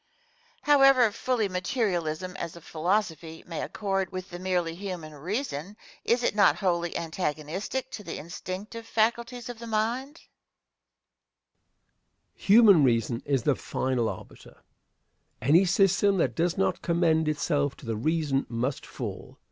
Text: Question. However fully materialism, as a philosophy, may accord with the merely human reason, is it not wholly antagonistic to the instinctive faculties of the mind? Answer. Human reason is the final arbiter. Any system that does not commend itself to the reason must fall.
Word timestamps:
Question. 0.63 0.73
However 0.79 1.11
fully 1.11 1.47
materialism, 1.47 2.35
as 2.37 2.55
a 2.55 2.61
philosophy, 2.61 3.43
may 3.45 3.61
accord 3.61 4.11
with 4.11 4.31
the 4.31 4.39
merely 4.39 4.73
human 4.73 5.13
reason, 5.13 5.77
is 6.03 6.23
it 6.23 6.33
not 6.33 6.55
wholly 6.55 6.97
antagonistic 6.97 7.91
to 7.91 8.03
the 8.03 8.17
instinctive 8.17 8.87
faculties 8.87 9.47
of 9.47 9.59
the 9.59 9.67
mind? 9.67 10.07
Answer. 10.23 10.25
Human 12.33 12.83
reason 12.83 13.21
is 13.27 13.43
the 13.43 13.53
final 13.53 14.09
arbiter. 14.09 14.63
Any 15.39 15.65
system 15.65 16.17
that 16.17 16.33
does 16.33 16.57
not 16.57 16.81
commend 16.81 17.27
itself 17.27 17.75
to 17.77 17.85
the 17.85 17.95
reason 17.95 18.47
must 18.49 18.87
fall. 18.87 19.37